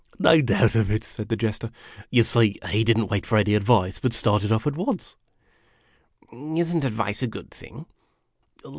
"No 0.31 0.41
doubt 0.41 0.73
of 0.73 0.89
it," 0.89 1.03
said 1.03 1.29
the 1.29 1.35
Jester." 1.35 1.69
You 2.09 2.23
see^ 2.23 2.57
he 2.69 2.83
did 2.83 2.97
n't 2.97 3.11
wait 3.11 3.23
for 3.23 3.37
any 3.37 3.53
advice, 3.53 3.99
but 3.99 4.13
started 4.13 4.51
oft 4.51 4.65
at 4.65 4.75
once."" 4.75 5.15
Is 6.59 6.73
n't 6.73 6.83
advice 6.85 7.21
a 7.21 7.27
good 7.27 7.51
thing? 7.51 7.85